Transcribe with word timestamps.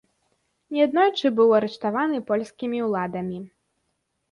Неаднойчы 0.77 1.27
быў 1.41 1.49
арыштаваны 1.59 2.17
польскімі 2.33 2.83
ўладамі. 2.89 3.39